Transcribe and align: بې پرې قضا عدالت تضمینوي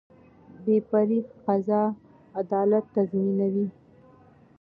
بې 0.63 0.75
پرې 0.89 1.19
قضا 1.45 1.83
عدالت 2.41 2.85
تضمینوي 2.95 3.67